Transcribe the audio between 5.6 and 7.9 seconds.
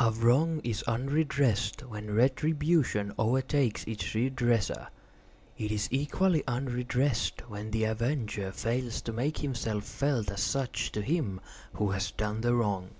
is equally unredressed when the